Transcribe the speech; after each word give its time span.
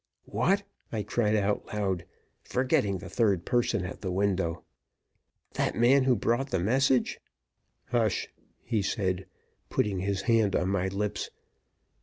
"What!" 0.25 0.63
I 0.91 1.03
cried 1.03 1.35
out 1.35 1.67
loud, 1.75 2.05
forgetting 2.41 2.97
the 2.97 3.07
third 3.07 3.45
person 3.45 3.85
at 3.85 4.01
the 4.01 4.09
window. 4.11 4.63
"That 5.53 5.75
man 5.75 6.05
who 6.05 6.15
brought 6.15 6.49
the 6.49 6.57
message" 6.57 7.19
"Hush!" 7.91 8.27
he 8.63 8.81
said, 8.81 9.27
putting 9.69 9.99
his 9.99 10.21
hand 10.23 10.55
on 10.55 10.69
my 10.69 10.87
lips. 10.87 11.29